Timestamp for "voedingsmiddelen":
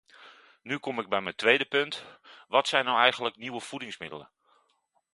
3.59-4.29